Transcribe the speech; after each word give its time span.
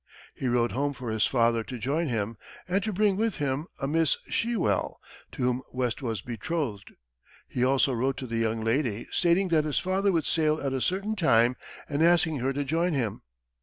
He 0.33 0.47
wrote 0.47 0.71
home 0.71 0.93
for 0.93 1.11
his 1.11 1.27
father 1.27 1.63
to 1.65 1.77
join 1.77 2.07
him, 2.07 2.35
and 2.67 2.81
to 2.83 2.91
bring 2.91 3.17
with 3.17 3.35
him 3.35 3.67
a 3.79 3.87
Miss 3.87 4.17
Shewell, 4.31 4.95
to 5.33 5.43
whom 5.43 5.61
West 5.71 6.01
was 6.01 6.21
betrothed. 6.21 6.93
He 7.47 7.63
also 7.63 7.93
wrote 7.93 8.17
to 8.17 8.25
the 8.25 8.37
young 8.37 8.61
lady, 8.61 9.07
stating 9.11 9.49
that 9.49 9.63
his 9.63 9.77
father 9.77 10.11
would 10.11 10.25
sail 10.25 10.59
at 10.59 10.73
a 10.73 10.81
certain 10.81 11.15
time, 11.15 11.55
and 11.87 12.01
asking 12.01 12.39
her 12.39 12.51
to 12.51 12.63
join 12.63 12.93
him. 12.93 13.21